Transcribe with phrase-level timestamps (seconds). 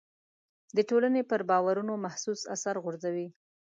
[0.75, 3.27] د ټولنې پر باورونو محسوس اثر غورځوي.